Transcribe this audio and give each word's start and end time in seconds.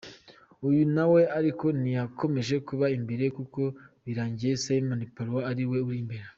Uyu 0.67 0.83
nawe 0.95 1.21
ariko 1.39 1.65
ntiyakomeje 1.81 2.55
kuba 2.67 2.85
imbere 2.97 3.25
kuko 3.37 3.61
birangiye 4.05 4.53
Simon 4.63 5.01
Pellaud 5.15 5.45
ari 5.51 5.63
we 5.71 5.79
uri 5.89 5.99
imbere. 6.03 6.23